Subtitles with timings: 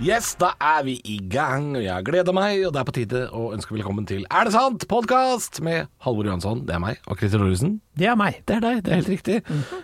[0.00, 3.50] Yes, da er vi i gang, jeg gleder meg, og det er på tide å
[3.52, 4.86] ønske velkommen til Er det sant?
[4.88, 7.74] podkast med Halvor Johansson, det er meg, og Christer Lorentzen.
[8.00, 8.38] Det er meg.
[8.48, 9.36] Det er deg, det er helt riktig.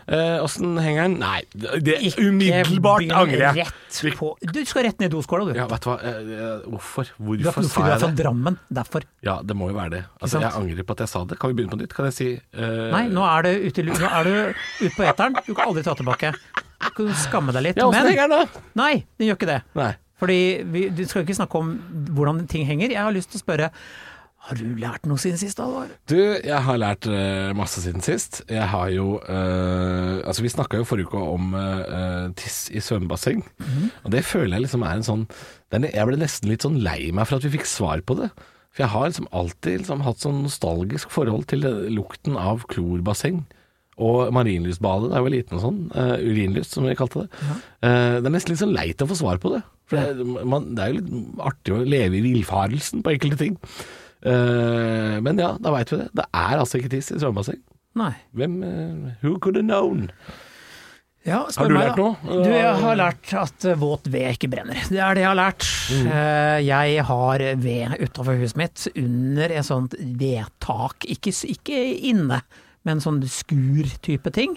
[0.09, 1.18] Eh, henger den?
[1.21, 3.68] Nei, det er umiddelbart angrer jeg.
[4.57, 5.61] Du skal rett ned i doskåla, du.
[5.61, 7.12] Ja, vet du hva, eh, Hvorfor hvorfor?
[7.12, 8.12] Du er, Hvorfor fordi du er jeg fra?
[8.23, 8.59] Drammen.
[8.80, 9.05] Derfor.
[9.29, 10.03] Ja, det må jo være det.
[10.23, 10.41] Altså?
[10.41, 11.41] Jeg angrer på at jeg sa det.
[11.43, 11.93] Kan vi begynne på nytt?
[11.98, 14.35] Kan jeg si eh, Nei, nå er, det ute, nå er du
[14.80, 15.36] ute på eteren.
[15.44, 16.32] Du kan aldri ta tilbake.
[16.86, 17.85] Du kan skamme deg litt.
[17.85, 18.67] Ja, åssen men henger den da?
[18.80, 19.61] Nei, den gjør ikke det.
[19.76, 19.93] Nei.
[20.20, 20.40] Fordi
[20.72, 21.76] vi, Du skal ikke snakke om
[22.16, 22.93] hvordan ting henger.
[22.93, 23.70] Jeg har lyst til å spørre
[24.46, 25.90] Har du lært noe siden sist, Alvar?
[26.06, 28.44] Du, jeg har lært uh, masse siden sist.
[28.48, 33.42] Jeg har jo uh, Altså, vi snakka jo forrige uke om uh, tiss i svømmebasseng.
[34.05, 35.27] Og det føler jeg liksom er en sånn
[35.75, 38.30] er Jeg ble nesten litt sånn lei meg for at vi fikk svar på det.
[38.70, 43.47] For jeg har liksom alltid liksom hatt sånn nostalgisk forhold til lukten av klorbasseng.
[43.97, 45.78] Og marinlystbadet da jeg var liten og sånn.
[46.20, 47.41] Urinlyst, som vi kalte det.
[47.80, 49.62] Eh, det er nesten litt sånn leit å få svar på det.
[49.87, 53.55] For det, man, det er jo litt artig å leve i villfarelsen på enkelte ting.
[54.27, 56.09] Uh, men ja, da veit vi det.
[56.17, 57.61] Det er altså ikke tiss i svømmebasseng.
[57.97, 58.12] Nei.
[58.37, 60.09] Hvem uh, Who could have known?
[61.27, 62.19] Ja, Har du meg, lært noe?
[62.23, 64.79] Du, jeg har lært at eh, våt ved ikke brenner.
[64.87, 65.64] Det er det jeg har lært.
[65.91, 66.11] Mm.
[66.62, 71.81] Jeg har ved utafor huset mitt, under et sånt vedtak, ikke, ikke
[72.12, 72.39] inne,
[72.87, 74.55] men sånn skur-type ting.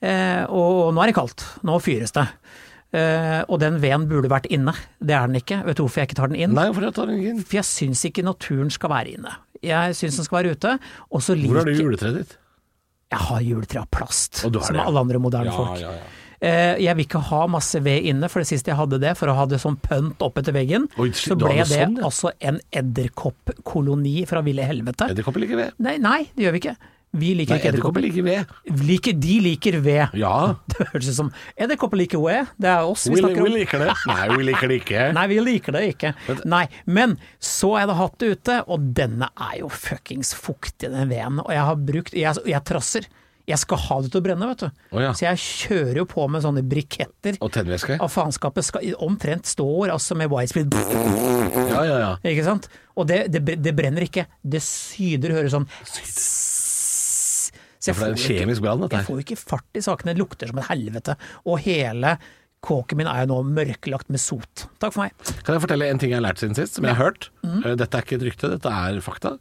[0.00, 2.24] Og nå er det kaldt, nå fyres det.
[2.96, 4.72] Eh, Og den veden burde vært inne,
[5.04, 5.58] det er den ikke.
[5.66, 6.54] Vet du hvorfor jeg ikke tar den inn?
[6.56, 7.42] Nei, hvorfor jeg tar den ikke inn?
[7.44, 9.34] For jeg syns ikke naturen skal være inne.
[9.62, 10.76] Jeg syns den skal være ute.
[11.12, 12.36] Og så Hvor har du juletreet ditt?
[13.10, 15.80] Jeg har juletre av plast, som det, alle andre moderne Ja, folk.
[15.80, 16.14] ja, ja.
[16.38, 19.26] Uh, Jeg vil ikke ha masse ved inne, for det siste jeg hadde det, for
[19.26, 22.04] å ha det sånn pønt opp etter veggen, Oi, så ble det det sånn, det
[22.06, 25.08] altså en edderkoppkoloni fra ville helvete.
[25.10, 25.72] Edderkopper liker ved.
[25.82, 26.76] Nei, nei, det gjør vi ikke.
[27.16, 28.50] Vi liker Nei, ikke edderkopper liker ved.
[28.84, 30.16] Like, de liker ved.
[30.20, 30.34] Ja,
[30.70, 32.50] Det høres ut som edderkopper liker ved.
[32.60, 33.94] Det er oss vi vi, snakker vi liker det.
[34.10, 35.06] Nei, vi liker det ikke.
[35.18, 36.12] Nei, vi liker det ikke.
[36.44, 41.40] Nei, men så er det hatt ute, og denne er jo fuckings fuktig, den veden.
[41.46, 43.08] Og jeg har brukt Jeg, jeg trasser.
[43.48, 44.82] Jeg skal ha det til å brenne, vet du.
[44.92, 45.14] Oh, ja.
[45.16, 47.38] Så jeg kjører jo på med sånne briketter.
[47.40, 47.96] Og tennvæske.
[47.96, 52.12] av faenskapet skal omtrent står altså med widespeed Ja, ja, ja.
[52.28, 52.68] Ikke sant?
[52.98, 54.26] Og det, det, det brenner ikke.
[54.44, 55.68] Det syder, høres sånn
[57.78, 60.14] Så Ja, er en får kjemisk brann, dette Jeg får ikke fart i sakene.
[60.14, 61.14] Det lukter som et helvete.
[61.46, 62.16] Og hele
[62.64, 64.64] kåken min er jo nå mørklagt med sot.
[64.82, 65.12] Takk for meg.
[65.46, 67.28] Kan jeg fortelle en ting jeg har lært siden sist, som jeg har hørt?
[67.46, 69.36] Eh, Dette er ikke et rykte, dette er fakta.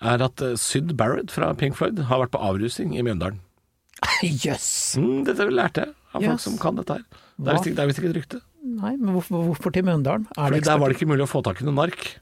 [0.00, 3.42] Er at eh, Syd Barrett fra Pink Floyd har vært på avrusing i Mjøndalen.
[4.44, 4.96] Jøss!
[5.00, 7.04] Mm, dette lærte jeg av folk som kan dette her.
[7.36, 8.40] Det er visst ikke, ikke et rykte.
[8.64, 10.24] Nei, men hvorfor, hvorfor til Mjøndalen?
[10.32, 12.14] Fordi det der var det ikke mulig å få tak i noe nark.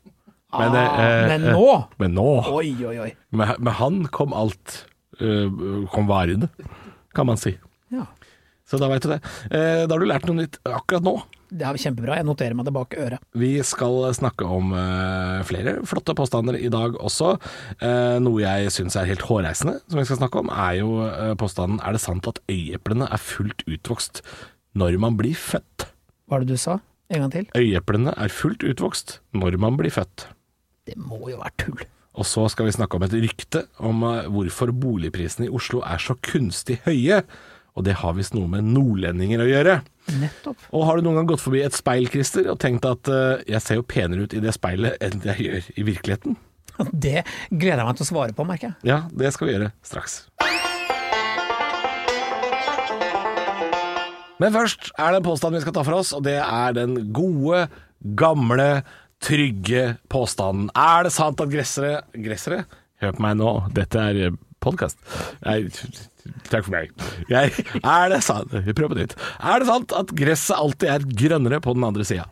[0.52, 1.68] Men, Ah, eh, men eh, nå?
[1.96, 3.12] Men nå Oi, oi, oi.
[3.32, 4.82] Med, med han kom alt
[5.22, 6.50] øh, Kom det,
[7.14, 7.54] kan man si.
[7.92, 8.06] Ja.
[8.68, 9.20] Så da veit du det.
[9.52, 11.18] Eh, da har du lært noe nytt akkurat nå.
[11.52, 12.16] Det er kjempebra.
[12.16, 13.20] Jeg noterer meg det bak øret.
[13.36, 17.34] Vi skal snakke om eh, flere flotte påstander i dag også.
[17.76, 21.34] Eh, noe jeg syns er helt hårreisende, som vi skal snakke om, er jo eh,
[21.36, 24.22] påstanden Er det sant at øyeeplene er fullt utvokst
[24.80, 25.90] når man blir født?
[26.24, 26.78] Hva er det du sa?
[27.12, 27.50] En gang til?
[27.58, 30.30] Øyeeplene er fullt utvokst når man blir født.
[30.88, 31.84] Det må jo være tull.
[32.12, 36.02] Og så skal vi snakke om et rykte om eh, hvorfor boligprisene i Oslo er
[36.02, 37.22] så kunstig høye.
[37.72, 39.78] Og det har visst noe med nordlendinger å gjøre.
[40.20, 40.66] Nettopp.
[40.76, 43.64] Og har du noen gang gått forbi et speil, Christer, og tenkt at uh, jeg
[43.64, 46.36] ser jo penere ut i det speilet enn jeg gjør i virkeligheten?
[46.92, 48.92] Det gleder jeg meg til å svare på, merker jeg.
[48.92, 50.22] Ja, det skal vi gjøre straks.
[54.42, 56.96] Men først er det en påstand vi skal ta for oss, og det er den
[57.14, 57.66] gode,
[58.18, 58.82] gamle,
[59.22, 60.70] trygge påstanden.
[60.76, 62.64] Er det sant at gressere Gressere?
[63.02, 64.98] Hør på meg nå, dette er podkast.
[65.42, 66.92] Takk for meg.
[67.30, 67.50] Jeg,
[67.82, 69.16] er det sant Vi prøver på nytt.
[69.42, 72.28] Er det sant at gresset alltid er grønnere på den andre sida?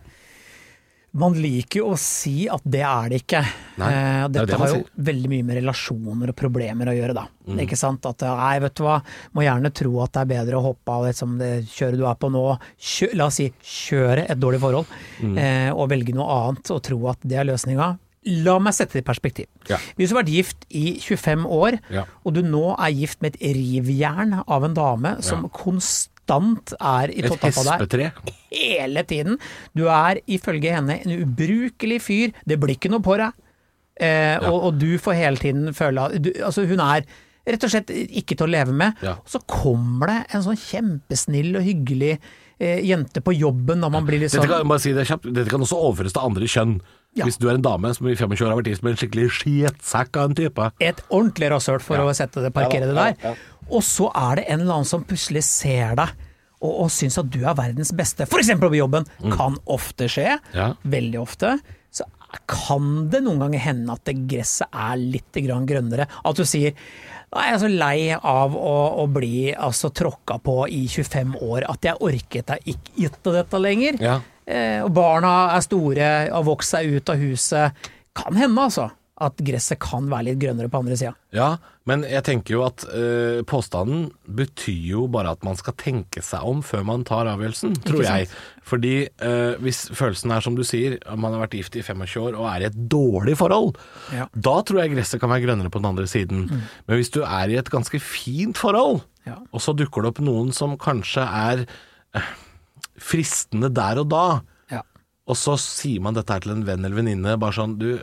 [1.13, 3.41] Man liker jo å si at det er det ikke.
[3.81, 7.15] Nei, Eh, det dette det har jo veldig mye med relasjoner og problemer å gjøre,
[7.15, 7.25] da.
[7.49, 7.59] Mm.
[7.65, 8.07] Ikke sant?
[8.07, 9.01] At nei, vet du hva,
[9.35, 12.15] må gjerne tro at det er bedre å hoppe av liksom, det kjøret du er
[12.15, 12.45] på nå.
[12.79, 14.87] Kjø, la oss si kjøre et dårlig forhold,
[15.21, 15.37] Mm.
[15.39, 17.99] eh, og velge noe annet og tro at det er løsninga.
[18.45, 19.47] La meg sette det i perspektiv.
[19.67, 19.79] Ja.
[19.97, 22.05] Hvis du har vært gift i 25 år, Ja.
[22.25, 26.11] og du nå er gift med et rivjern av en dame som konstant
[26.81, 27.29] er i Et
[27.67, 27.81] der.
[27.83, 28.11] Et hespetre?
[28.51, 29.39] hele tiden.
[29.77, 33.33] Du er ifølge henne en ubrukelig fyr, det blir ikke noe på deg.
[34.01, 37.05] Eh, og, og du får hele tiden føle du, Altså, hun er
[37.51, 38.95] rett og slett ikke til å leve med.
[39.05, 39.19] Ja.
[39.21, 42.15] Og så kommer det en sånn kjempesnill og hyggelig
[42.61, 45.51] eh, jente på jobben når man blir litt Dette sånn kan, bare si det dette
[45.51, 46.81] kan også overføres til andre kjønn.
[47.19, 47.25] Ja.
[47.27, 49.31] Hvis du er en dame som i 25 år har vært gift med en skikkelig
[49.41, 50.69] skitsekk av en type.
[50.79, 52.05] et ordentlig rasshøl for Ja.
[52.07, 53.41] å sette det, parkere Ja det der.
[53.71, 56.15] Og så er det en eller annen som plutselig ser deg
[56.61, 58.53] og, og syns at du er verdens beste, f.eks.
[58.61, 59.07] på jobben.
[59.33, 60.35] Kan ofte skje.
[60.57, 60.73] Ja.
[60.83, 61.55] Veldig ofte.
[61.91, 62.05] Så
[62.51, 66.07] kan det noen ganger hende at det gresset er litt grønnere.
[66.25, 66.77] At du sier
[67.31, 71.63] Nei, jeg er så lei av å, å bli altså, tråkka på i 25 år
[71.71, 74.01] at jeg orket deg ikke gitt dette lenger.
[74.03, 74.17] Ja.
[74.51, 77.87] Eh, og barna er store, har vokst seg ut av huset.
[78.19, 78.89] Kan hende, altså.
[79.21, 81.11] At gresset kan være litt grønnere på andre sida.
[81.37, 86.23] Ja, men jeg tenker jo at øh, påstanden betyr jo bare at man skal tenke
[86.25, 88.31] seg om før man tar avgjørelsen, tror jeg.
[88.65, 92.31] Fordi øh, hvis følelsen er som du sier, at man har vært gift i 25
[92.31, 93.77] år og er i et dårlig forhold,
[94.17, 94.25] Ja.
[94.33, 96.47] da tror jeg gresset kan være grønnere på den andre siden.
[96.49, 99.37] Men hvis du er i et ganske fint forhold, Ja.
[99.53, 101.67] og så dukker det opp noen som kanskje er
[102.17, 102.33] øh,
[103.01, 104.25] fristende der og da,
[104.73, 104.81] Ja.
[105.29, 107.99] og så sier man dette her til en venn eller venninne, bare sånn Du,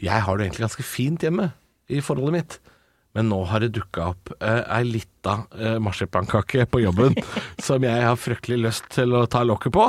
[0.00, 1.50] jeg har det egentlig ganske fint hjemme
[1.90, 2.58] i forholdet mitt,
[3.16, 7.16] men nå har det dukka opp eh, ei lita eh, marsipankake på jobben
[7.66, 9.88] som jeg har fryktelig lyst til å ta lokket på.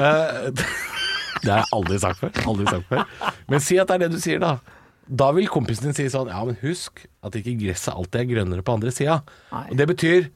[0.00, 0.46] Eh,
[1.44, 2.32] det har jeg aldri sagt før.
[2.48, 3.04] Aldri sagt før.
[3.52, 4.56] Men si at det er det du sier, da.
[5.04, 8.64] Da vil kompisen din si sånn Ja, men husk at ikke gresset alltid er grønnere
[8.64, 9.18] på andre sida.
[9.52, 10.30] Og det betyr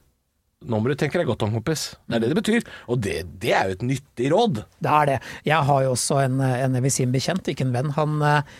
[0.67, 1.93] nå må du tenke deg godt om, kompis.
[2.03, 2.65] Det er det det betyr.
[2.91, 4.57] Og det, det er jo et nyttig råd.
[4.83, 5.15] Det er det.
[5.47, 7.93] Jeg har jo også en, en jeg vil si en bekjent, ikke en venn.
[7.95, 8.57] Han eh,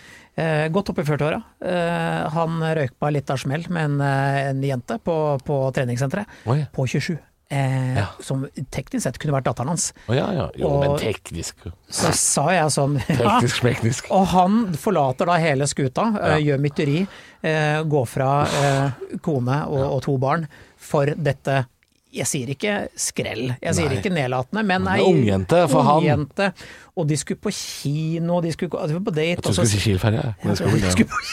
[0.73, 1.39] godt opp i 40-åra.
[1.65, 5.15] Eh, han røyk på litt av smell med en, eh, en jente på,
[5.45, 6.25] på treningssenteret.
[6.51, 6.61] Oi.
[6.75, 7.17] På 27.
[7.51, 8.05] Eh, Ja.
[8.21, 9.87] Som teknisk sett kunne vært datteren hans.
[10.07, 10.43] Oh, ja, ja.
[10.55, 11.55] Jo, Og- men teknisk.
[11.89, 12.99] Så sa jeg sånn.
[13.07, 14.11] Teknisk, smeknisk.
[14.13, 16.99] Og han forlater da hele skuta, eh, gjør mytteri,
[17.41, 20.45] eh, går fra eh, kone og, og to barn
[20.77, 21.65] for dette
[22.11, 23.97] jeg sier ikke skrell, jeg sier Nei.
[23.99, 26.01] ikke nedlatende, men ei ungjente for han.
[26.03, 26.53] ungjente.
[26.97, 29.27] Og de skulle på kino, de skulle, gå- de var på date.
[29.35, 30.35] Jeg trodde og du så- skulle si Kiel-ferja.
[30.91, 31.23] skulle på-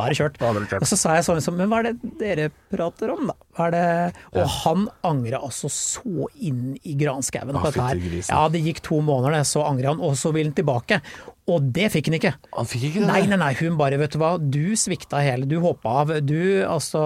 [0.00, 0.36] Da er det kjørt.
[0.40, 0.76] Er.
[0.80, 3.34] Og så sa jeg sånn, som men hva er det dere prater om, da?
[3.54, 4.14] Hva er det?
[4.32, 7.96] Og han angra altså så inn i granskauen på dette her.
[8.30, 11.02] Ja, det gikk to måneder, det, så angra han, og så vil han tilbake.
[11.50, 12.32] Og det fikk han ikke.
[12.54, 13.10] Han fikk ikke det?
[13.10, 16.40] Nei, nei, nei, hun bare, vet du hva, du svikta hele, du hoppa av, du,
[16.66, 17.04] altså,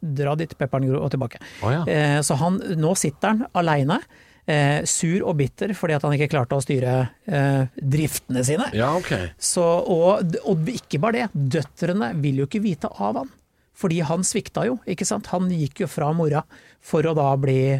[0.00, 1.40] dra dit, pepperen gror, og tilbake.
[1.62, 1.84] Oh, ja.
[1.88, 4.00] eh, så han, nå sitter han aleine,
[4.48, 8.68] eh, sur og bitter fordi at han ikke klarte å styre eh, driftene sine.
[8.76, 9.12] Ja, ok.
[9.36, 13.34] Så, og, og ikke bare det, døtrene vil jo ikke vite av han.
[13.78, 15.28] Fordi han svikta jo, ikke sant.
[15.30, 16.42] Han gikk jo fra mora
[16.82, 17.78] for å da bli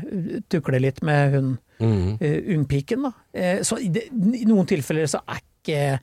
[0.50, 1.48] tukle litt med hun
[1.80, 2.18] mm.
[2.20, 3.12] uh, ungpiken, da.
[3.34, 6.00] Eh, så i, i noen tilfeller så er ikke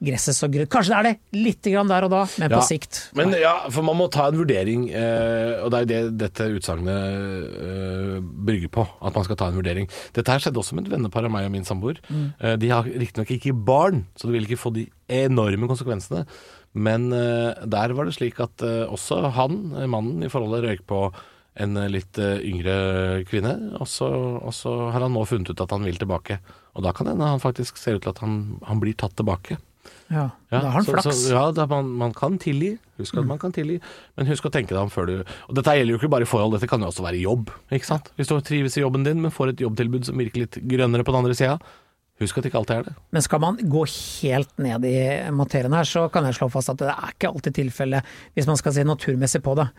[0.00, 0.70] gresset så grønt.
[0.72, 3.00] Kanskje det er det, litt grann der og da, men Ja, på sikt.
[3.18, 6.46] Men ja, for man må ta en vurdering, eh, og det er jo det dette
[6.56, 8.86] utsagnet eh, brygger på.
[9.04, 9.90] At man skal ta en vurdering.
[10.16, 12.00] Dette her skjedde også med et vennepar av meg og min samboer.
[12.08, 14.86] Eh, de har riktignok ikke barn, så de vil ikke få de
[15.20, 16.24] enorme konsekvensene.
[16.70, 19.56] Men der var det slik at også han,
[19.90, 21.00] mannen i forholdet, røyk på
[21.58, 24.06] en litt yngre kvinne, og så,
[24.38, 26.38] og så har han nå funnet ut at han vil tilbake.
[26.76, 29.16] Og da kan det hende han faktisk ser ut til at han, han blir tatt
[29.18, 29.58] tilbake.
[30.10, 31.06] Ja, Ja, da har han så, flaks.
[31.22, 32.72] Så, ja, da man, man kan tilgi.
[32.98, 33.78] Husk at man kan tilgi.
[34.18, 36.30] Men husk å tenke deg om før du Og dette gjelder jo ikke bare i
[36.30, 37.52] forhold, dette kan jo også være i jobb.
[37.72, 38.10] Ikke sant?
[38.18, 41.14] Hvis du trives i jobben din, men får et jobbtilbud som virker litt grønnere på
[41.14, 41.56] den andre sida,
[42.20, 42.96] husk at ikke alltid er det.
[43.16, 44.98] Men skal man gå helt ned i
[45.32, 48.60] materien her, så kan jeg slå fast at det er ikke alltid tilfellet hvis man
[48.60, 49.70] skal se naturmessig på det.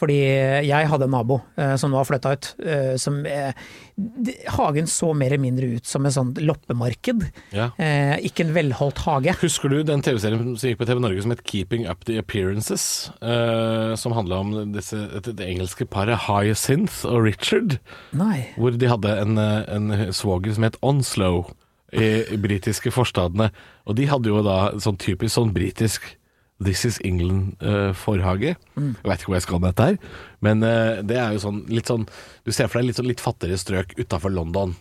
[0.00, 0.16] Fordi
[0.64, 3.52] jeg hadde en nabo eh, som nå har flytta ut, eh, som eh,
[4.56, 7.26] Hagen så mer eller mindre ut som et sånt loppemarked.
[7.52, 7.66] Ja.
[7.76, 9.34] Eh, ikke en velholdt hage.
[9.42, 13.10] Husker du den TV-serien som gikk på TV Norge som het Keeping Up The Appearances?
[13.20, 17.76] eh, som handla om disse, det, det engelske paret Hyacinth og Richard.
[18.16, 18.46] Nei.
[18.56, 21.50] Hvor de hadde en, eh, en svoger som het Onslow
[21.92, 23.50] i, i britiske forstadene.
[23.84, 26.06] Og de hadde jo da sånn typisk sånn britisk
[26.60, 28.52] This is England-forhage.
[28.76, 31.62] Jeg veit ikke hvor jeg skal med dette her, men uh, det er jo sånn
[31.72, 32.04] litt sånn
[32.44, 34.74] Du ser for deg litt sånn litt fattigere strøk utafor London.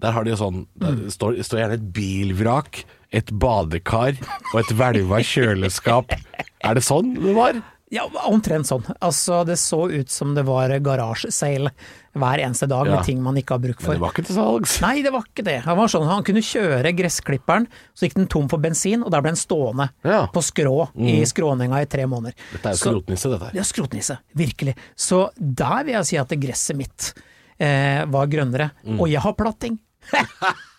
[0.00, 4.16] Der har de jo sånn Der står, står gjerne et bilvrak, et badekar
[4.54, 6.16] og et hvelva kjøleskap.
[6.64, 7.60] Er det sånn det var?
[7.90, 8.84] Ja, omtrent sånn.
[9.02, 11.66] Altså, det så ut som det var garasjeseil
[12.14, 12.96] hver eneste dag Ja.
[12.96, 14.76] med ting man ikke har bruk Men det var ikke til salgs.
[14.80, 15.56] Nei, det var ikke det.
[15.64, 19.20] Han var sånn, han kunne kjøre gressklipperen, så gikk den tom for bensin, og der
[19.20, 20.26] ble den stående Ja.
[20.30, 22.34] på skrå i skråninga i tre måneder.
[22.52, 23.54] Dette er jo skrotnisse, dette her.
[23.58, 24.18] Ja, skrotnisse.
[24.36, 24.76] Virkelig.
[24.96, 27.12] Så der vil jeg si at gresset mitt
[27.58, 28.70] eh, var grønnere.
[28.86, 29.00] Mm.
[29.00, 29.78] Og jeg har platting.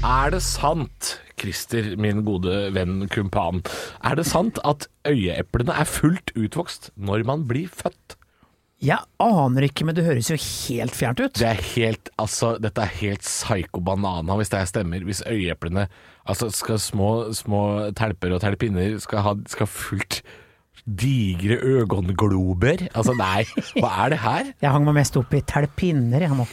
[0.00, 3.58] Er det sant, Christer, min gode venn kumpan,
[4.00, 8.16] er det sant at øyeeplene er fullt utvokst når man blir født?
[8.80, 11.36] Jeg aner ikke, men det høres jo helt fjernt ut.
[11.36, 15.04] Det er helt, altså, dette er helt psyko banana hvis det her stemmer.
[15.04, 15.84] Hvis øyeeplene,
[16.24, 20.22] altså skal små, små telper og telpinner skal ha skal fullt
[20.90, 22.86] digre øgonglober.
[22.96, 23.44] Altså nei,
[23.76, 24.48] hva er det her?
[24.64, 26.46] Jeg hang meg mest opp i telpinner, jeg nå.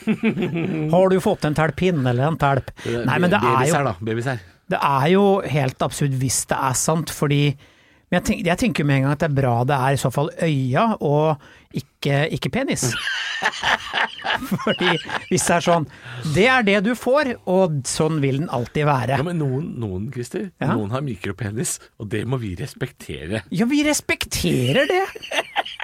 [0.93, 2.69] Har du fått en telpinne eller en telp?
[2.85, 3.95] Nei, men det er Babys jo her, da.
[4.11, 4.43] Babys her.
[4.67, 7.41] Det er jo helt absurd hvis det er sant, fordi
[8.07, 9.99] men jeg, tenk, jeg tenker med en gang at det er bra det er i
[9.99, 11.41] så fall øya og
[11.75, 12.85] ikke, ikke penis.
[14.63, 14.93] fordi
[15.29, 15.85] hvis det er sånn
[16.33, 19.17] Det er det du får, og sånn vil den alltid være.
[19.19, 20.71] Ja, men noen, noen Christer, Ja.
[20.73, 23.43] noen har mikropenis, og det må vi respektere.
[23.53, 25.03] Ja, vi respekterer det!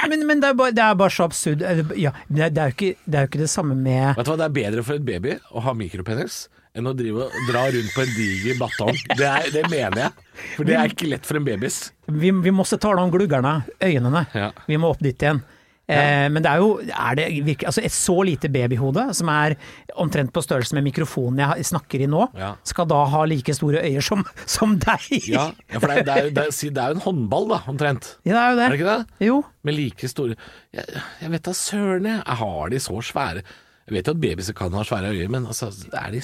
[0.10, 1.62] Men, men det, er bare, det er bare så absurd.
[2.00, 4.32] Ja, det, er- det, er ikke, det er jo ikke det samme med Vet du
[4.34, 7.68] hva, Det er bedre for et baby å ha mikropenis enn å drive og dra
[7.74, 8.96] rundt på en diger batong.
[9.14, 10.30] Det, er, det mener jeg.
[10.58, 11.82] For det er ikke lett for en babys.
[12.10, 14.26] Vi, vi må tale om gluggerne, øynene.
[14.34, 14.50] Ja.
[14.70, 15.44] Vi må opp dit igjen.
[15.84, 19.58] Eh, men det er jo er det virkelig, altså et så lite babyhode, som er
[20.00, 22.54] omtrent på størrelse med mikrofonen jeg snakker i nå, Ja.
[22.64, 25.10] skal da ha like store øyer som, som deg?
[25.28, 28.14] Ja, ja for det er, det, er, det, er, jo en håndball, da, omtrent.
[28.24, 28.64] Ja, det er jo det.
[28.64, 29.28] Er det ikke det?
[29.28, 29.38] Jo.
[29.64, 30.40] Med like store
[30.74, 32.24] Jeg, jeg vet da søren, jeg.
[32.44, 35.68] Har de så svære Jeg vet jo at babyer kan ha svære øyer, men altså,
[35.92, 36.24] er de,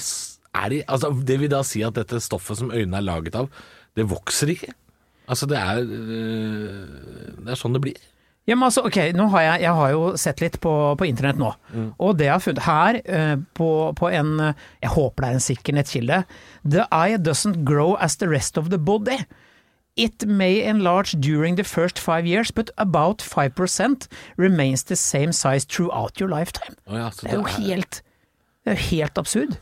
[0.54, 3.34] s- er de altså, Det vil da si at dette stoffet som øynene er laget
[3.34, 3.48] av,
[3.96, 4.72] det vokser ikke.
[5.28, 7.98] Altså, det er øh, Det er sånn det blir.
[8.48, 8.96] Ja, men altså, ok,
[9.30, 11.52] har jeg, jeg har jo sett litt på, på internett nå,
[12.00, 15.34] og det jeg har funnet her eh, på, på en eh, Jeg håper det er
[15.38, 16.24] en sikker nettkilde.
[16.64, 19.20] The eye doesn't grow as the rest of the body.
[19.96, 25.64] It may enlarge during the first five years, but about 5% remains the same size
[25.66, 26.74] throughout your lifetime.
[26.88, 28.02] Oh, ja, Det er jo helt,
[28.64, 29.58] det er helt absurd.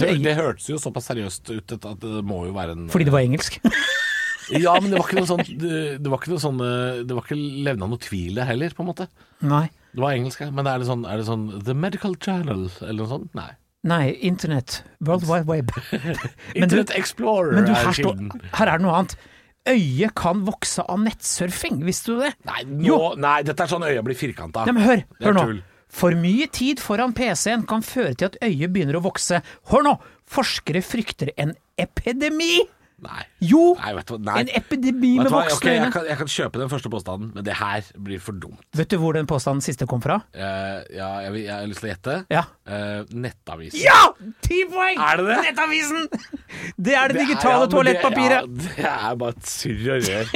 [0.00, 3.14] Det, det hørtes jo såpass seriøst ut at det må jo være en fordi det
[3.14, 3.60] var engelsk.
[4.52, 7.24] Ja, men det var ikke noe sånt Det, var ikke noe sånn øh, Det var
[7.24, 9.06] ikke levna noe tvil der heller, på en måte.
[9.40, 9.66] Nei.
[9.94, 10.42] Det var engelsk.
[10.52, 13.30] Men er det sånn, er det sånn The Medical Channel eller noe sånt?
[13.38, 13.52] Nei.
[13.84, 14.82] Nei, internett.
[15.04, 15.72] World Wide Web.
[15.92, 18.20] Internett Internet Explorer Men du, er her, står,
[18.56, 19.16] her er det noe annet.
[19.68, 22.34] Øyet kan vokse av nettsurfing, visste du det?
[22.48, 24.66] Nei, nå, nei, dette er sånn øya blir firkanta.
[24.68, 25.44] Nei, men hør, hør nå.
[25.94, 29.38] For mye tid foran PC-en kan føre til at øyet begynner å vokse.
[29.70, 29.92] Hør nå!
[30.26, 32.64] Forskere frykter en epidemi!
[33.04, 33.22] Nei.
[33.44, 33.74] Jo!
[33.78, 34.16] Nei, vet du.
[34.24, 34.36] Nei.
[34.44, 36.02] En epidemi med voksne Ok, jeg, øyne.
[36.08, 38.62] jeg kan kjøpe den første påstanden, men det her blir for dumt.
[38.78, 40.16] Vet du hvor den påstanden siste kom fra?
[40.34, 42.16] Uh, ja, jeg, jeg har lyst til å gjette.
[42.32, 42.44] Ja.
[42.64, 43.80] Uh, nettavisen.
[43.84, 43.98] Ja!
[44.46, 44.98] Ti poeng!
[45.04, 45.38] Er det det?
[45.50, 46.08] Nettavisen!
[46.10, 48.48] Det er det, Det er- digitale ja, toalettpapiret.
[48.48, 48.74] det-.
[48.80, 50.34] Ja, det er bare et surr og rør.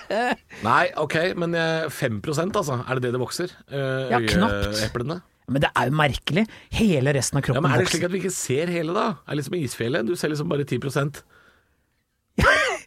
[0.70, 2.80] Nei, ok, men eh, 5 altså.
[2.86, 3.52] Er det det det vokser?
[3.70, 4.80] Uh, Ja, knapt.
[4.88, 5.20] Eplene?
[5.50, 6.44] Men det er jo merkelig.
[6.78, 9.06] Hele resten av Ja, kroppen men Er det slik at vi ikke ser hele, da?
[9.26, 10.06] Er det liksom isfjellet?
[10.06, 10.78] Du ser liksom bare 10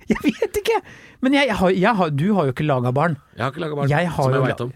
[0.12, 0.78] Jeg vet ikke!
[1.24, 3.14] Men jeg, jeg har, jeg har, du har jo ikke laga barn.
[3.38, 4.72] Jeg har ikke laga barn, som jeg veit om.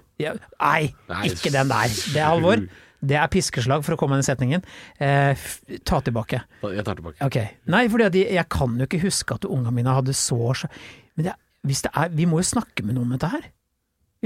[0.64, 0.92] Nei,
[1.32, 1.96] ikke den der.
[2.14, 2.62] Det er alvor.
[3.08, 4.64] Det er piskeslag for å komme med den setningen.
[4.98, 5.38] Eh,
[5.86, 6.40] ta tilbake.
[6.74, 7.20] Jeg tar tilbake.
[7.28, 7.52] Okay.
[7.70, 10.66] Nei, for jeg, jeg kan jo ikke huske at ungene mine hadde så-
[11.16, 11.36] Men det,
[11.70, 13.46] hvis det er Vi må jo snakke med noen om dette her.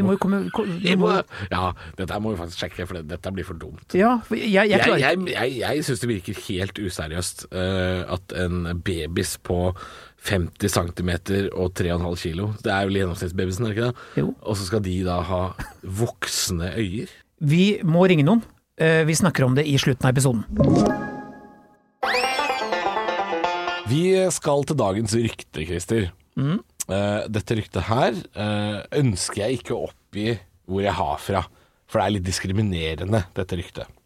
[0.01, 0.41] Vi må jo komme
[0.81, 1.11] vi må,
[1.51, 3.95] ja, dette må vi faktisk sjekke, for dette blir for dumt.
[3.97, 8.15] Ja, for jeg, jeg, Jeg, klarer jeg, jeg, jeg syns det virker helt useriøst uh,
[8.17, 9.59] at en babys på
[10.27, 11.11] 50 cm
[11.57, 14.07] og 3,5 kilo, det er vel gjennomsnittsbabysen, er det ikke det?
[14.21, 14.33] Jo.
[14.41, 15.43] Og så skal de da ha
[16.01, 17.13] voksne øyer?
[17.41, 18.43] Vi må ringe noen.
[18.81, 20.45] Uh, vi snakker om det i slutten av episoden.
[23.91, 26.11] Vi skal til dagens rykte, Christer.
[26.91, 30.35] Eh, dette ryktet her uh, ønsker jeg ikke å oppgi
[30.67, 31.43] hvor jeg har fra,
[31.87, 33.99] for det er litt diskriminerende, dette ryktet.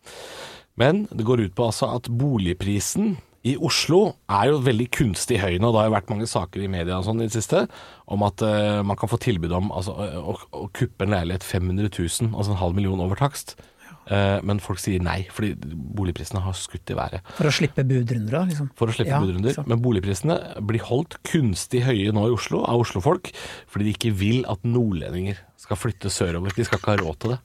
[0.79, 3.15] Men det går ut på altså at boligprisen
[3.45, 5.69] i Oslo er jo veldig kunstig høy nå.
[5.69, 7.65] Det har jo vært mange saker i media og sånn i det siste
[8.11, 11.89] om at uh, man kan få tilbud om altså, å, å kuppe en leilighet 500
[11.89, 13.55] 000, altså en halv million over takst.
[14.05, 15.55] Eh, men folk sier nei, fordi
[15.97, 17.25] boligprisene har skutt i været.
[17.39, 18.69] For å slippe budrunder, liksom.
[18.77, 19.57] For å slippe Ja, budrunder.
[19.65, 23.31] Men boligprisene blir holdt kunstig høye nå i Oslo av oslofolk,
[23.71, 26.53] fordi de ikke vil at nordlendinger skal flytte sørover.
[26.53, 27.39] De skal ikke ha råd til det.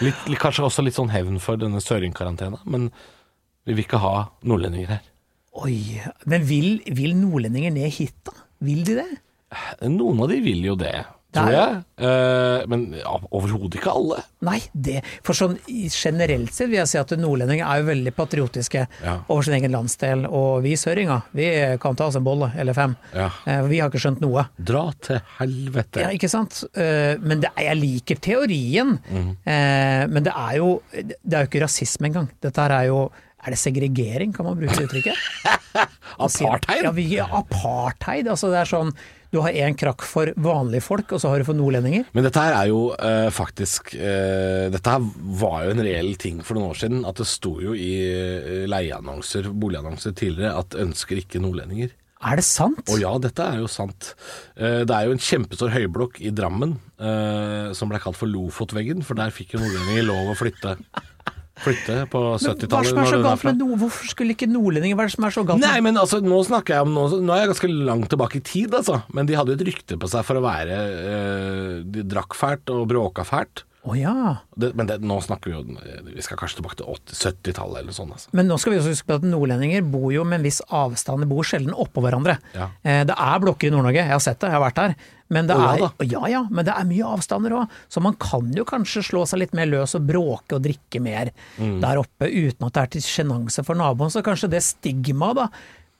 [0.00, 2.88] Litt, kanskje også litt sånn hevn for denne søringkarantena, men
[3.68, 5.02] vi vil ikke ha nordlendinger her.
[5.60, 6.00] Oi.
[6.24, 8.32] Men vil, vil nordlendinger ned hit, da?
[8.64, 9.10] Vil de det?
[9.86, 10.96] Noen av de vil jo Det
[11.34, 11.80] tror jeg.
[12.08, 14.22] Eh, men ja, overhodet ikke alle.
[14.44, 18.86] Nei, det For sånn generelt sett vil jeg si at nordlendinger er jo veldig patriotiske
[19.04, 19.16] Ja.
[19.28, 20.24] over sin egen landsdel.
[20.30, 21.48] Og vi søringer, vi
[21.82, 22.96] kan ta oss en bolle, eller fem.
[23.14, 23.30] Ja.
[23.46, 24.46] Eh, Vi har ikke skjønt noe.
[24.58, 26.00] Dra til helvete.
[26.00, 26.64] Ja, ikke sant?
[26.74, 28.98] Eh, Men det, jeg liker teorien.
[29.10, 29.36] Mm.
[30.10, 32.28] Men det er jo Det er jo ikke rasisme engang.
[32.40, 33.10] Dette her er jo
[33.44, 35.18] Er det segregering, kan man bruke det uttrykket?
[36.24, 36.84] Apartheid?
[36.86, 38.28] Ja, vi, apartheid.
[38.30, 38.92] Altså det er sånn
[39.34, 42.04] Du har én krakk for vanlige folk, og så har du for nordlendinger.
[42.14, 45.02] Men dette her er jo eh, faktisk eh, Dette her
[45.40, 47.02] var jo en reell ting for noen år siden.
[47.08, 51.90] At det sto jo i eh, leieannonser, boligannonser tidligere at ønsker ikke nordlendinger.
[52.24, 52.86] Er det sant?
[52.88, 54.14] Og ja, dette er jo sant.
[54.56, 59.02] Eh, Det er jo en kjempestor høyblokk i Drammen eh, som ble kalt for Lofotveggen,
[59.04, 60.78] for der fikk jo nordlendinger lov å flytte.
[61.62, 62.88] Flytte på Men Hva 70-tallet.
[62.90, 63.60] som er så galt med.
[63.78, 66.88] Hvorfor skulle ikke nordlendinger Hva som er så galt Nei, men altså, nå snakker jeg
[66.88, 69.02] om noe, nå er jeg ganske langt tilbake i tid, altså.
[69.14, 72.74] Men de hadde jo et rykte på seg for å være øh, De drakk fælt
[72.74, 73.62] og bråka fælt.
[73.84, 74.12] Å ja.
[74.56, 76.86] Det, men det, nå snakker vi jo Vi skal kanskje tilbake til
[77.18, 78.14] 70-tallet eller sånt.
[78.16, 78.30] Altså.
[78.32, 81.20] Men nå skal vi også huske på at nordlendinger bor jo med en viss avstand,
[81.20, 82.38] de bor sjelden oppå hverandre.
[82.56, 82.70] Ja.
[82.80, 84.96] Eh, Det er blokker i Nord-Norge, jeg har sett det, jeg har vært der.
[85.36, 88.16] Men det Å, ja er, ja, ja, men det er mye avstander òg, så man
[88.20, 91.80] kan jo kanskje slå seg litt mer løs og bråke og drikke mer Mm.
[91.84, 94.08] der oppe uten at det er til sjenanse for naboen.
[94.12, 95.46] Så kanskje det stigmaet, da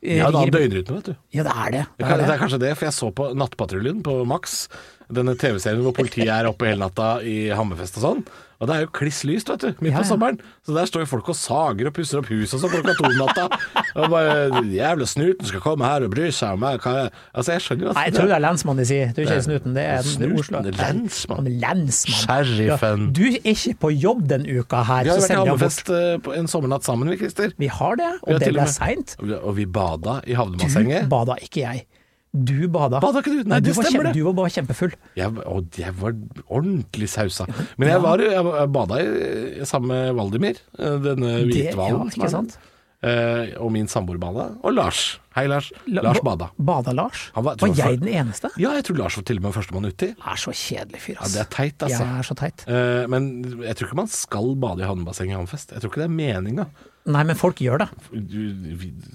[0.03, 1.15] eh, Ja, da er døgnrytme, vet du.
[1.33, 1.85] Ja, det er det.
[1.85, 2.35] Det, det, er det det.
[2.35, 4.69] er kanskje det, for jeg så på Nattpatruljen på Max.
[5.13, 8.25] Denne TV-serien hvor politiet er oppe hele natta i Hammerfest og sånn.
[8.63, 10.39] Og det er jo kliss lyst, vet du, midt Ja, på sommeren.
[10.65, 13.05] Så der står jo folk og sager og pusser opp huset og sånn klokka to
[13.11, 13.59] om natta.
[13.99, 16.79] Og bare Jævla snuten skal komme her og bry seg om meg.
[16.87, 19.11] Er Altså, jeg skjønner jo at Nei, jeg tror det er lensmannen de sier.
[19.13, 20.63] Du er ikke snuten, det er den Snuten, Oslo.
[20.79, 21.51] lensmann.
[21.67, 22.23] Lensmann.
[22.23, 23.05] Sheriffen.
[23.05, 25.39] Ja, du er ikke på jobb den uka her, Vi har vært i.
[25.43, 27.53] Hammerfest eh, på en sommernatt sammen, vi, Christer.
[27.61, 29.17] Vi har det, Vi og det til og ble seint.
[29.21, 31.09] Og vi- vi bada i Du havnebassenget.
[31.13, 31.85] bada, ikke jeg.
[32.35, 32.99] Du bada.
[32.99, 33.43] Bada ikke du?
[33.47, 34.13] Nei, du det var stemmer det.
[34.19, 34.95] Du var bare kjempefull.
[35.15, 36.17] Jeg, og jeg var
[36.51, 37.47] ordentlig sausa.
[37.79, 42.11] Men jeg, var, jeg bada i, sammen med Valdimir, eh, denne Det- hvithvalen.
[42.11, 42.57] ja, ikke sant?
[43.05, 44.47] Eh, og min samboer bada.
[44.65, 45.19] Og Lars.
[45.37, 45.67] Hei, Lars.
[45.91, 46.47] La- Lars bada.
[46.57, 47.27] Bada Lars?
[47.35, 48.49] Han var- var, jeg den eneste?
[48.57, 50.09] Ja, jeg tror Lars var til og med førstemann uti.
[50.15, 51.35] Er så kjedelig fyr, ass.
[51.35, 52.01] Ja, det er teit, altså.
[52.01, 52.65] Jeg er så teit.
[52.69, 53.29] Eh, men
[53.67, 55.75] jeg tror ikke man skal bade i havnebassenget i Hammerfest.
[55.77, 56.67] Jeg tror ikke det er meninga.
[57.05, 57.89] Nei, men folk gjør det.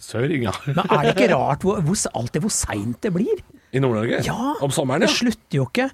[0.04, 0.54] Søringa.
[0.68, 3.42] Men er det ikke rart hvor, hvor, alltid hvor seint det blir?
[3.74, 4.22] I Nord-Norge?
[4.26, 5.90] Ja, Om sommeren, det slutter jo ikke.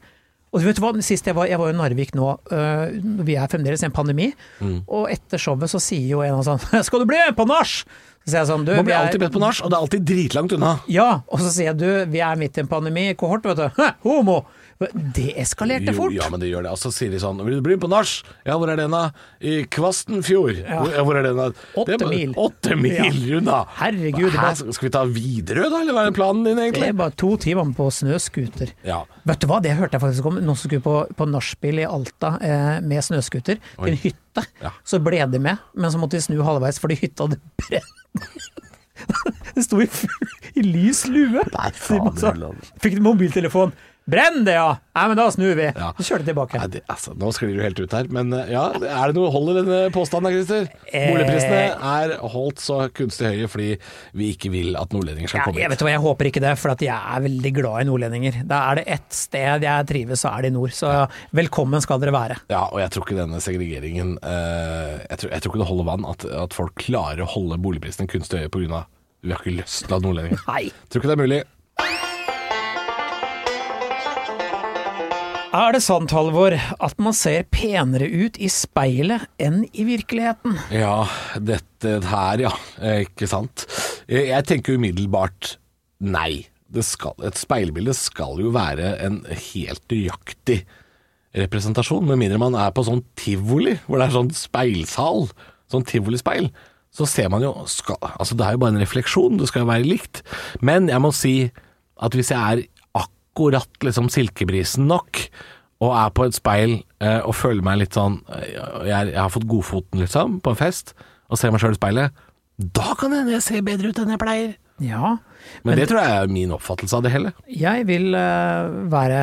[0.56, 2.88] Og du vet hva, sist jeg var, jeg var i Narvik nå, uh,
[3.28, 4.30] vi er fremdeles i en pandemi,
[4.64, 4.78] Mm.
[4.88, 7.84] og etter showet så sier jo en av sånn 'Skal du bli med på nach?'
[8.26, 9.82] Så sier jeg sånn du, Man blir er- alltid bedt på nach, og det er
[9.86, 10.80] alltid dritlangt unna.
[10.90, 13.68] Ja, og så sier jeg du, vi er midt i en pandemi, kohort, vet du.
[13.78, 14.46] Hæ, homo!
[14.76, 16.12] Det eskalerte Jo, fort.
[16.12, 16.72] ja, men det gjør det.
[16.76, 18.12] Og så sier de sånn Vil du bli med på nach?
[18.44, 19.06] Ja, hvor er den da?
[19.40, 20.58] I Kvastenfjord.
[20.60, 20.82] Ja.
[20.82, 21.46] Hvor, hvor er den da?
[21.80, 22.34] Åtte mil.
[22.36, 23.62] Åtte mil unna.
[23.80, 26.84] Herregud, Hæ, skal vi ta Widerøe da, eller hva er planen din egentlig?
[26.84, 28.76] Det er bare to timer på snøscooter.
[28.84, 29.00] Ja.
[29.24, 30.42] Vet du hva, det hørte jeg faktisk om.
[30.42, 34.44] Noen som skulle på, på nachspiel i Alta eh, med snøscooter til en hytte.
[34.60, 34.76] Ja.
[34.84, 37.96] Så ble de med, men så måtte de snu halvveis fordi hytta hadde brent.
[39.56, 39.88] det sto i,
[40.60, 41.48] i lys lue.
[41.56, 42.60] Nei, faen.
[42.84, 43.72] Fikk de mobiltelefon.
[44.06, 44.76] Brenn det, ja!
[44.94, 45.66] Nei, men da snur vi.
[45.66, 45.88] Ja.
[45.98, 46.60] Så kjører de tilbake.
[46.62, 49.32] Nei, det, altså, nå sklir du helt ut her, men eh, ja, er det noe
[49.34, 50.68] hold i denne påstanden, Christer?
[50.92, 51.08] Eh.
[51.10, 53.72] Boligprisene er holdt så kunstig høye fordi
[54.14, 56.54] vi ikke vil at nordlendinger skal Ja, komme jeg vet hva, jeg håper ikke det,
[56.62, 58.38] for jeg er veldig glad i nordlendinger.
[58.54, 60.78] Da er det ett sted jeg trives, så er det i nord.
[60.78, 60.94] Så
[61.42, 62.38] velkommen skal dere være.
[62.54, 65.90] Ja, og jeg tror ikke denne segregeringen eh, jeg, tror, jeg tror ikke det holder
[65.90, 68.86] vann at, at folk klarer å holde boligprisene kunstig høye pga.
[69.26, 70.46] vi har ikke lyst til å ha nordlendinger.
[70.54, 70.70] Nei.
[70.94, 71.44] Tror ikke det er mulig.
[75.56, 80.58] Er det sant, Halvor, at man ser penere ut i speilet enn i virkeligheten?
[80.74, 81.06] Ja,
[81.40, 82.52] dette her, ja.
[82.82, 83.64] Eh, Ikke sant.
[84.10, 85.54] Jeg, jeg tenker umiddelbart
[86.04, 86.44] nei.
[86.84, 90.58] Skal, et speilbilde skal jo være en helt nøyaktig
[91.40, 95.30] representasjon, med mindre man er på sånn tivoli, hvor det er sånn speilsal,
[95.72, 96.50] sånn tivolispeil.
[96.92, 99.72] Så ser man jo skal, Altså, det er jo bare en refleksjon, det skal jo
[99.72, 100.26] være likt.
[100.60, 101.36] Men jeg må si
[101.96, 102.66] at hvis jeg er
[103.36, 105.20] akkurat liksom silkebrisen nok,
[105.84, 108.54] og er på et speil eh, og føler meg litt sånn eh,
[108.88, 110.94] jeg, jeg har fått godfoten, liksom, på en fest,
[111.28, 112.24] og ser meg sjøl i speilet,
[112.56, 114.54] da kan det hende jeg ser bedre ut enn jeg pleier.
[114.80, 115.18] Ja,
[115.64, 117.32] Men, det tror jeg er min oppfattelse av det hele.
[117.48, 119.20] jeg vil uh, være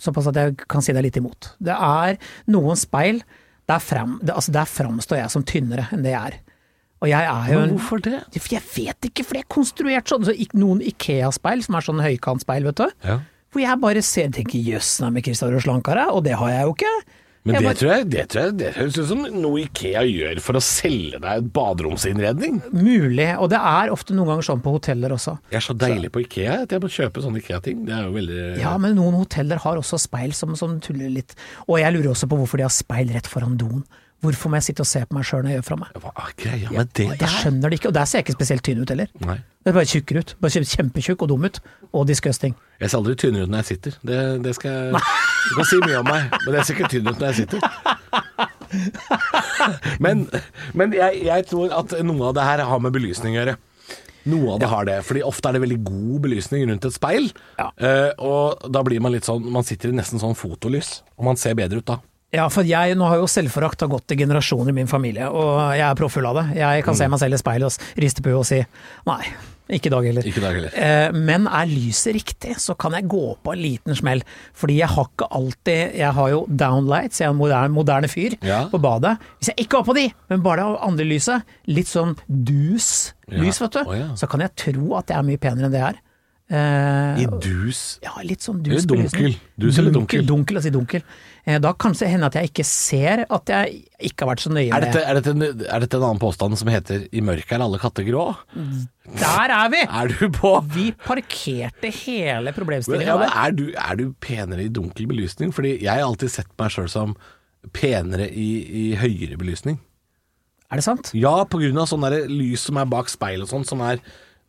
[0.00, 1.52] såpass at jeg kan si deg litt imot.
[1.58, 2.18] Det er
[2.50, 3.20] noen speil
[3.70, 6.38] der, fram, det, altså der framstår jeg som tynnere enn det jeg er.
[7.00, 8.18] Og jeg er jo en hvorfor det?
[8.36, 10.26] For Jeg vet ikke, for det er konstruert sånn.
[10.28, 12.90] Så noen Ikea-speil, som er sånn høykantspeil, vet du.
[13.06, 13.20] Ja.
[13.50, 16.68] Hvor jeg bare ser tenker jøss, nei, men Kristian er slankere, og det har jeg
[16.68, 16.92] jo ikke.
[17.42, 20.02] Men Jeg det bare- tror jeg det, tror jeg, det høres ut som noe Ikea
[20.04, 22.60] gjør for å selge deg et baderomsinnredning.
[22.70, 25.38] Mulig, og det er ofte noen ganger sånn på hoteller også.
[25.50, 27.86] Jeg er så deilig på Ikea at jeg må kjøpe sånne Ikea-ting.
[27.86, 31.34] Det er jo veldig Ja, men noen hoteller har også speil som, som tuller litt.
[31.66, 33.84] Og jeg lurer også på hvorfor de har speil rett foran doen.
[34.20, 35.94] Hvorfor må jeg sitte og se på meg sjøl når jeg gjør fra meg?
[36.02, 38.64] Hva er greia med det Jeg skjønner det ikke, og der ser jeg ikke spesielt
[38.66, 39.08] tynn ut heller.
[39.24, 39.38] Nei.
[39.60, 40.34] Det er bare tjukkere ut.
[40.40, 41.56] Bare kjempetjukk og dum ut.
[41.96, 42.52] Og disgusting.
[42.80, 43.96] Jeg ser aldri tynnere ut når jeg sitter.
[44.10, 47.08] Det, det skal jeg Du kan si mye om meg, men jeg ser ikke tynn
[47.08, 47.60] ut når jeg sitter.
[50.00, 50.26] Men,
[50.78, 53.56] men jeg, jeg tror at noe av det her har med belysning å gjøre.
[54.30, 57.30] Noe av det har det, fordi ofte er det veldig god belysning rundt et speil.
[57.58, 57.70] Ja.
[57.80, 61.40] eh, og da blir man litt sånn Man sitter i nesten sånn fotolys, og man
[61.40, 61.98] ser bedre ut da.
[62.32, 65.82] Ja, for jeg, nå har jo selvforakt gått i generasjoner i min familie, og jeg
[65.82, 66.44] er profffull av det.
[66.60, 68.60] Jeg kan se meg selv i speilet og riste på og si
[69.08, 69.22] nei,
[69.70, 70.26] Ikke i dag heller.
[70.26, 70.72] Ikke dag heller.
[70.74, 74.22] Eh, Men er lyset riktig, så kan jeg gå på en liten smell.
[74.58, 78.34] Fordi jeg har ikke alltid Jeg har jo downlights, jeg er en moderne, moderne fyr
[78.42, 78.64] Ja.
[78.70, 79.16] på badet.
[79.38, 83.60] Hvis jeg ikke har på de, men bare det andre lyset, litt sånn dus lys,
[83.60, 83.66] Ja.
[83.66, 84.08] vet du, oh, ja.
[84.18, 86.00] så kan jeg tro at jeg er mye penere enn det jeg er.
[86.50, 89.36] Eh, I dus ja, litt sånn Eller dus dunkel.
[89.60, 90.24] Eller dunkel?
[90.26, 91.04] Dunkel, altså dunkel.
[91.46, 94.50] Eh, Da kan det hende at jeg ikke ser at jeg ikke har vært så
[94.50, 97.22] nøye er med dette, er, dette en, er dette en annen påstand som heter 'i
[97.22, 98.34] mørket er alle katter grå'?
[99.20, 99.82] Der er vi!
[99.86, 103.30] Er du på Vi parkerte hele problemstillingen ja, der.
[103.30, 105.54] er, du, er du penere i dunkel belysning?
[105.54, 107.14] Fordi jeg har alltid sett meg sjøl som
[107.72, 108.50] penere i,
[108.90, 109.78] i høyere belysning.
[110.70, 111.10] Er det sant?
[111.14, 114.02] Ja, på grunn av sånn lys som er bak speil og sånn, som er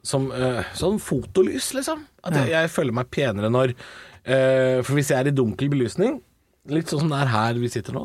[0.06, 2.04] som, uh, sånn fotolys, liksom.
[2.26, 6.20] At jeg, jeg føler meg penere når uh, For hvis jeg er i dunkel belysning,
[6.70, 8.04] litt sånn som det er her vi sitter nå,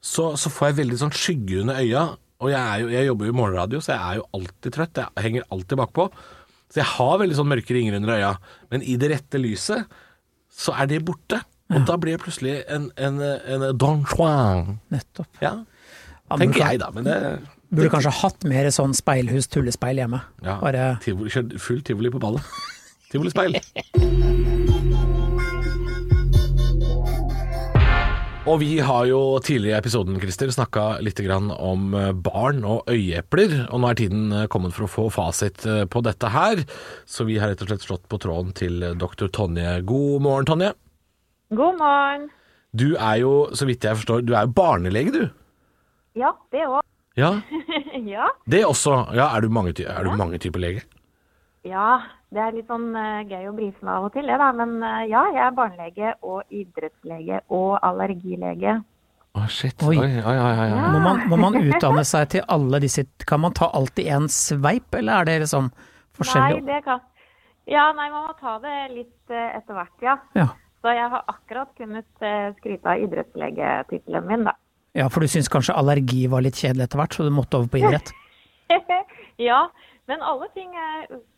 [0.00, 2.04] så, så får jeg veldig sånn skygge under øya.
[2.38, 5.00] Og jeg, er jo, jeg jobber jo i morgenradio, så jeg er jo alltid trøtt.
[5.02, 6.06] Jeg henger alltid bakpå.
[6.68, 8.32] Så jeg har veldig sånn mørke ringer under øya.
[8.70, 9.98] Men i det rette lyset,
[10.52, 11.40] så er det borte.
[11.74, 14.78] Og da blir jeg plutselig en, en, en Don Juan.
[14.94, 15.28] Nettopp.
[15.44, 15.58] Ja,
[16.28, 16.90] Ja, tenker jeg da.
[16.94, 17.16] Men det
[17.68, 20.22] Burde kanskje hatt mer sånn speilhus, tullespeil hjemme.
[20.44, 22.44] Ja, Bare tivoli, kjør full tivoli på ballet.
[23.12, 23.56] Tivolispeil.
[28.48, 32.88] Og vi har jo tidligere i episoden Christer, snakka litt grann om eh, barn og
[32.88, 36.62] øyeepler, og nå er tiden eh, kommet for å få fasit eh, på dette her.
[37.04, 39.82] Så vi har rett og slett slått på tråden til doktor Tonje.
[39.88, 40.72] God morgen, Tonje.
[41.52, 42.28] God morgen.
[42.72, 45.24] Du er jo, så vidt jeg forstår, du er jo barnelege, du.
[46.16, 46.80] Ja, det òg.
[47.18, 47.32] Ja,
[48.14, 48.30] ja.
[48.46, 49.00] det også.
[49.16, 50.86] Ja, er du mange, er du mange typer lege?
[51.68, 51.88] ja,
[52.32, 54.50] det er litt sånn uh, gøy å brife med av og til, det da.
[54.56, 58.78] Men uh, ja, jeg er barnelege og idrettslege og allergilege.
[59.36, 59.76] Å, shit.
[59.84, 59.96] Oi.
[60.00, 60.86] Oi, oi, oi, oi, Ja.
[60.94, 64.26] må man, må man utdanne seg til alle disse Kan man ta alt i en
[64.32, 65.68] sveip, eller er det liksom
[66.34, 67.04] Nei, det kan
[67.68, 70.16] Ja, nei, man må ta det litt uh, etter hvert, ja.
[70.38, 70.48] Ja.
[70.82, 72.24] Så jeg har akkurat kunnet
[72.60, 74.54] skryte av idrettslegetittelen min, da.
[74.98, 77.70] Ja, for du syns kanskje allergi var litt kjedelig etter hvert, så du måtte over
[77.72, 78.10] på idrett?
[79.48, 79.60] ja,
[80.10, 80.72] men alle ting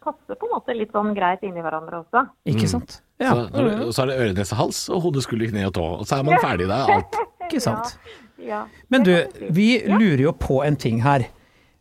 [0.04, 2.24] passer på en måte litt sånn greit inni hverandre også.
[2.48, 3.00] Ikke sant?
[3.20, 5.86] Ja, Så, når så er det øre, nese, hals og hode, skulder, kne og tå.
[6.00, 6.70] Og så er man ferdig.
[6.70, 7.18] Det er alt.
[7.48, 7.96] ikke sant.
[8.40, 8.62] Ja.
[8.88, 9.12] Men du,
[9.52, 11.26] vi lurer jo på en ting her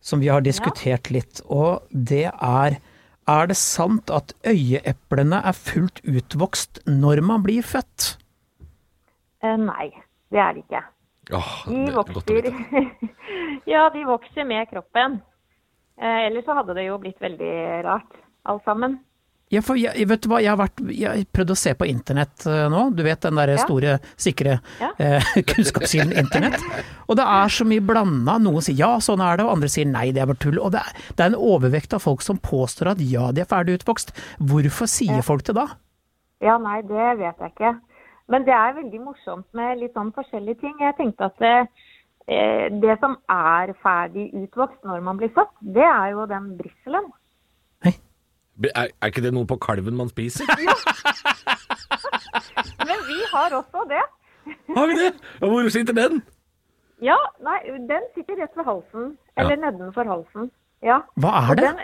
[0.04, 2.80] som vi har diskutert litt, og det er
[3.30, 8.16] Er det sant at øyeeplene er fullt utvokst når man blir født?
[9.46, 9.92] Eh, nei,
[10.34, 10.82] det er det ikke.
[11.32, 12.86] Åh, De det er godt å vokser vite.
[13.70, 15.20] Ja, de vokser med kroppen.
[16.02, 17.54] Eh, ellers så hadde det jo blitt veldig
[17.86, 18.16] rart,
[18.50, 19.00] alt sammen.
[19.50, 21.88] Ja, for jeg, vet du hva, jeg har vært, jeg har prøvd å se på
[21.90, 23.64] internett eh, nå, du vet den der Ja.
[23.64, 24.92] store, sikre Ja.
[25.02, 26.62] eh, kunnskapssiden internett.
[27.10, 29.90] Og det er så mye blanda, noen sier ja, sånn er det, og andre sier
[29.90, 30.60] nei, det er bare tull.
[30.62, 33.50] Og det er, det er en overvekt av folk som påstår at ja, de er
[33.50, 34.14] ferdig utvokst.
[34.38, 35.66] Hvorfor sier folk det da?
[36.46, 37.74] Ja, nei, det vet jeg ikke.
[38.30, 40.76] Men det er veldig morsomt med litt sånn forskjellige ting.
[40.84, 41.54] Jeg tenkte at det,
[42.30, 47.08] eh, det som er ferdig utvokst når man blir født, det er jo den brisselen.
[47.86, 47.96] Hei.
[48.70, 50.46] Er, er ikke det noe på kalven man spiser?
[52.90, 54.06] Men vi har også det.
[54.78, 55.10] Har vi det?
[55.42, 56.22] Og hvor sitter den?
[57.02, 57.58] Ja, nei,
[57.90, 59.12] den sitter rett ved halsen.
[59.40, 60.52] Eller nedenfor halsen.
[60.86, 61.02] Ja.
[61.16, 61.66] Hva er det?
[61.66, 61.78] Den,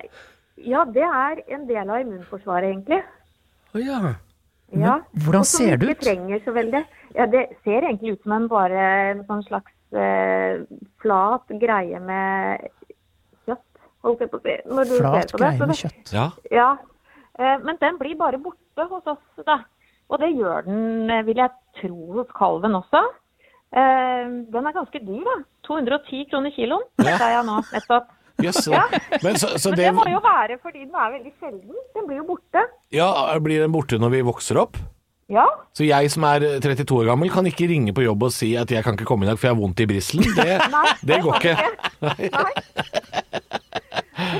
[0.70, 3.02] ja, det er en del av immunforsvaret, egentlig.
[3.76, 4.14] Å ja.
[4.82, 5.00] Ja.
[5.26, 6.00] hvordan som ser det ut?
[6.02, 6.86] trenger så veldig.
[7.16, 10.66] Ja, det ser egentlig ut som en bare en sånn slags eh,
[11.02, 12.68] flat greie med
[13.46, 13.64] kjøtt,
[14.04, 14.56] holdt jeg på å si.
[14.68, 15.46] Når du Flat ser på det.
[15.46, 16.14] greie Så med det- kjøtt.
[16.14, 16.30] Ja.
[16.52, 16.78] Ja.
[17.40, 19.60] Eh, men den blir bare borte hos oss, da.
[20.10, 21.50] Og det gjør den, eh, vil jeg
[21.82, 23.02] tro, hos kalven også.
[23.74, 25.44] Eh, den er ganske dyr, da.
[25.68, 28.08] 210 kroner kiloen, sa jeg nå nettopp.
[28.44, 28.66] Jøss.
[28.68, 28.84] Ja.
[29.24, 31.80] Men så, så Men det det må jo være fordi den er veldig sjelden.
[31.96, 32.66] Den blir jo borte.
[32.94, 33.08] Ja,
[33.40, 34.80] blir den borte når vi vokser opp?
[35.32, 35.46] Ja.
[35.74, 38.70] Så jeg som er 32 år gammel, kan ikke ringe på jobb og si at
[38.72, 40.36] jeg kan ikke komme i dag for jeg har vondt i brisselen.
[40.38, 41.56] Det, Nei, det går ikke.
[42.06, 42.52] Nei.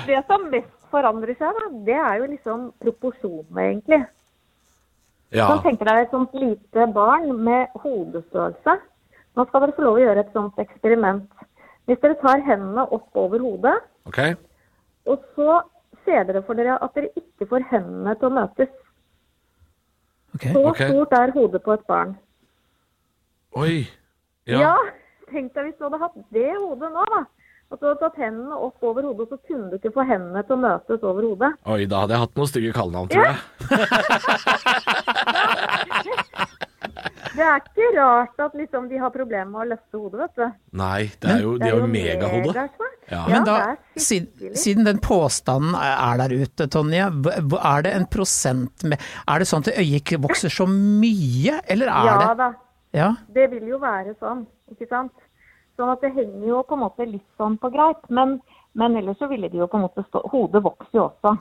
[0.06, 4.04] Det som mest forandrer seg, da, det er jo liksom proporsjonene, egentlig.
[5.36, 5.50] Ja.
[5.50, 8.78] Så tenker deg et sånt lite barn med hodestørrelse.
[9.36, 11.26] Nå skal dere få lov å gjøre et sånt eksperiment.
[11.86, 13.76] Hvis dere tar hendene opp over hodet,
[14.10, 14.34] okay.
[15.06, 15.62] og så
[16.06, 18.72] ser dere for dere at dere ikke får hendene til å møtes.
[20.36, 20.52] Okay.
[20.52, 20.90] Så okay.
[20.90, 22.12] stort er hodet på et barn.
[23.56, 23.76] Oi.
[24.50, 24.60] Ja.
[24.60, 24.76] Ja.
[25.32, 27.22] tenk deg hvis du hadde hatt det hodet nå, da.
[27.74, 30.44] At du hadde tatt hendene opp over hodet, og så kunne du ikke få hendene
[30.46, 31.52] til å møtes over hodet.
[31.66, 33.38] Oi, da hadde jeg hatt noen stygge kallenavn, tror jeg.
[37.36, 40.60] Det er ikke rart at liksom de har problemer med å løfte hodet, vet du.
[40.80, 42.54] Nei, det er jo, de har jo megahode.
[42.54, 42.68] Mega
[43.06, 43.20] Ja.
[43.20, 43.56] Ja, Men da,
[44.02, 48.98] siden, siden den påstanden er der ute, Tonje, er det en prosent med
[49.30, 52.50] Er det sånn at øyet vokser så mye, eller er Ja det da,
[52.98, 53.12] Ja.
[53.36, 55.14] det vil jo være sånn, ikke sant.
[55.78, 58.10] Sånn at det henger jo på en måte litt sånn på greip.
[58.10, 58.40] Men,
[58.74, 61.36] men ellers så ville de jo på en måte stå Hodet vokser jo også.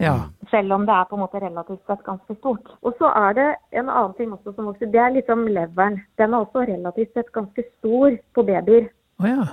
[0.00, 0.14] Ja.
[0.50, 2.66] Selv om det er på en måte relativt sett ganske stort.
[2.82, 4.90] Og så er det en annen ting også som vokser.
[4.90, 6.00] Det er liksom leveren.
[6.18, 8.88] Den er også relativt sett ganske stor på babyer.
[9.22, 9.46] Oh, ja.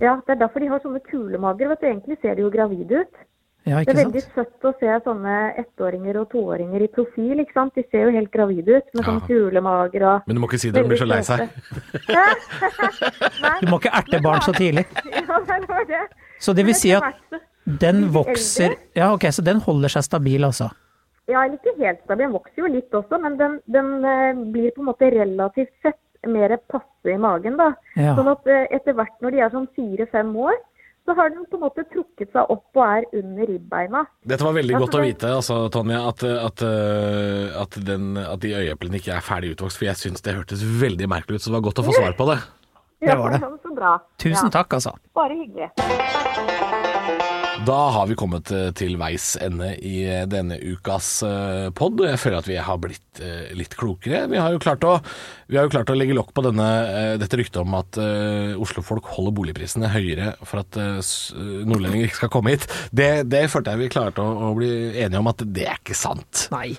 [0.00, 1.68] Ja, Det er derfor de har sånne kulemager.
[1.68, 1.86] vet du.
[1.86, 3.14] Egentlig ser de jo gravide ut.
[3.66, 4.34] Ja, Det er veldig sant.
[4.34, 7.40] søtt å se sånne ettåringer og toåringer i profil.
[7.40, 7.74] ikke sant?
[7.74, 9.10] De ser jo helt gravide ut med Ja.
[9.10, 11.48] sånne kulemager og Men du må ikke si det, de blir så lei seg.
[13.60, 14.84] Du må ikke erte barn så tidlig.
[15.14, 16.02] Ja, det var det.
[16.40, 17.02] Så det vil si at
[17.64, 18.74] Den vokser.
[18.96, 20.70] Ja, ok, så den holder seg stabil, altså.
[21.30, 22.26] Ja, eller ikke helt stabil.
[22.26, 26.00] Den vokser jo litt også, men den, den eh, blir på en måte relativt sett
[26.28, 27.56] mer passe i magen.
[27.60, 27.70] da.
[27.96, 28.12] Ja.
[28.18, 30.56] Sånn at eh, etter hvert når de er sånn fire-fem år,
[31.04, 34.04] så har den på en måte trukket seg opp og er under ribbeina.
[34.24, 38.40] Dette var veldig Ja, godt å vite, altså, Tonje, at, at, øh, at, den, at
[38.40, 39.80] de øyeeplene ikke er ferdig utvokst.
[39.80, 42.16] For jeg syns det hørtes veldig merkelig ut, så det var godt å få svar
[42.20, 42.38] på det.
[43.04, 43.42] Ja, Det var det.
[43.64, 43.94] Så bra.
[44.16, 44.96] Tusen ja, takk, altså.
[45.16, 46.92] Bare hyggelig.
[47.62, 52.00] Da har vi kommet eh, til veis ende i eh, denne ukas eh, pod.
[52.02, 53.20] Jeg føler at vi har blitt
[53.54, 54.24] litt klokere.
[54.26, 54.96] Vi har jo klart å,
[55.46, 56.66] vi har jo klart å legge lokk på denne,
[57.20, 57.94] dette ryktet om at
[58.58, 62.66] Oslo-folk holder boligprisene høyere for at nordlendinger ikke skal komme hit.
[62.90, 64.72] Det, det følte jeg vi klarte å, å bli
[65.04, 66.48] enige om at det er ikke sant.
[66.50, 66.72] Nei.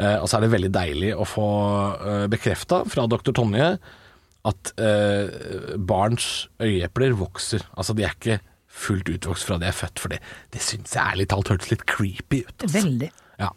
[0.00, 1.48] Og så er det veldig deilig å få
[2.32, 3.68] bekrefta fra doktor Tonje
[4.48, 4.72] at
[5.76, 7.68] barns øyeepler vokser.
[7.76, 8.40] Altså de er ikke
[8.72, 10.20] fullt utvokst fra de er født, for det,
[10.54, 12.54] det syns jeg ærlig talt hørtes litt creepy ut.
[12.58, 12.74] Altså.
[12.78, 13.10] Veldig.
[13.42, 13.50] Ja.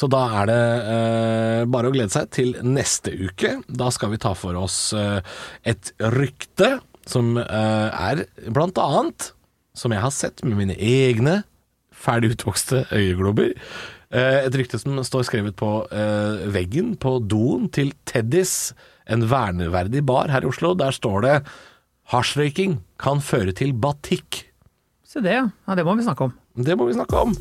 [0.00, 0.60] Så da er det
[0.94, 3.58] eh, bare å glede seg til neste uke.
[3.68, 5.20] Da skal vi ta for oss eh,
[5.68, 9.32] et rykte som eh, er blant annet,
[9.76, 11.40] som jeg har sett med mine egne
[12.00, 13.52] ferdig utvokste øyeglober,
[14.14, 18.72] eh, et rykte som står skrevet på eh, veggen på doen til Teddys,
[19.10, 20.72] en verneverdig bar her i Oslo.
[20.78, 21.36] Der står det
[22.10, 24.42] Hasjrøyking kan føre til batikk.
[25.06, 25.44] Se det, ja.
[25.46, 25.74] ja.
[25.78, 26.32] Det må vi snakke om.
[26.58, 27.36] Det må vi snakke om.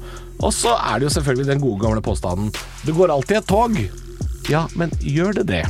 [0.45, 2.51] Og så er det jo selvfølgelig den gode gamle påstanden
[2.85, 3.79] Det går alltid et tog.
[4.49, 5.63] Ja, men gjør det det?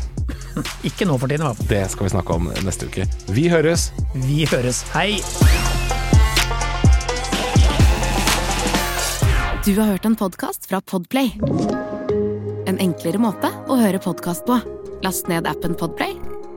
[0.88, 1.70] Ikke nå for tiden, i hvert fall.
[1.72, 3.08] Det skal vi snakke om neste uke.
[3.32, 3.90] Vi høres.
[4.28, 4.84] Vi høres.
[4.92, 5.16] Hei!
[9.64, 11.32] Du har hørt en podkast fra Podplay.
[12.68, 14.60] En enklere måte å høre podkast på.
[15.06, 16.18] Last ned appen Podplay,